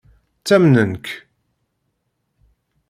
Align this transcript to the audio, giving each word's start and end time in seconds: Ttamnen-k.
Ttamnen-k. 0.39 1.05